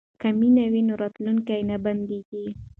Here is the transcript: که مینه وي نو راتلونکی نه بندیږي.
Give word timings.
که 0.21 0.27
مینه 0.39 0.65
وي 0.71 0.81
نو 0.87 0.93
راتلونکی 1.03 1.59
نه 1.69 1.77
بندیږي. 1.85 2.43